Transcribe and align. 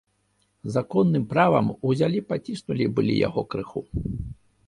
Законным 0.75 1.23
правам 1.33 1.67
узялі 1.91 2.23
паціснулі 2.31 2.85
былі 2.95 3.13
яго 3.27 3.41
крыху. 3.55 3.79